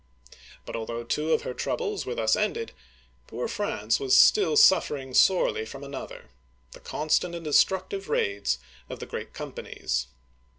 [0.65, 2.71] But, although two of her troubles were thus ended,
[3.27, 6.31] poor France was still suffering sorely from another,
[6.71, 8.57] the constant and destructive raids
[8.89, 10.07] of the Great Companies.